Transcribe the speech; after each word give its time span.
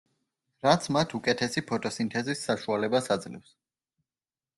რაც 0.67 0.85
მათ 0.95 1.11
უკეთესი 1.17 1.63
ფოტოსინთეზის 1.71 2.41
საშუალებას 2.47 3.11
აძლევს. 3.17 3.53